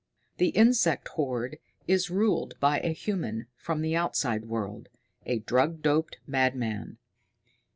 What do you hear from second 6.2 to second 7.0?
madman.